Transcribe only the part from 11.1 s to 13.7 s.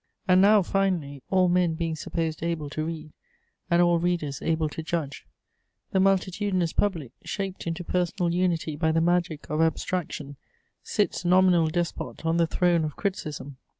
nominal despot on the throne of criticism.